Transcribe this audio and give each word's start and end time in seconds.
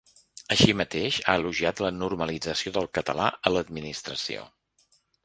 Així 0.53 0.73
mateix, 0.77 1.19
ha 1.25 1.35
elogiat 1.41 1.83
la 1.85 1.91
normalització 1.97 2.73
del 2.79 2.89
català 2.99 3.29
a 3.51 3.53
l’administració. 3.55 4.49